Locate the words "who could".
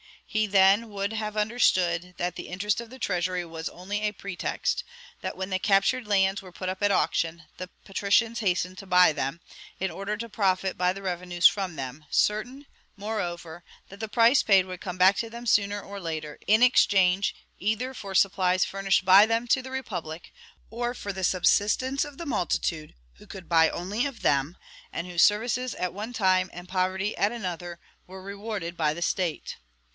23.15-23.49